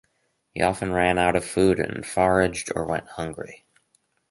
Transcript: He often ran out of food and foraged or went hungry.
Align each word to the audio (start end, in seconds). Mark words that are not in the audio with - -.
He 0.55 0.63
often 0.63 0.91
ran 0.93 1.19
out 1.19 1.35
of 1.35 1.45
food 1.45 1.79
and 1.79 2.03
foraged 2.03 2.71
or 2.75 2.87
went 2.87 3.05
hungry. 3.07 3.65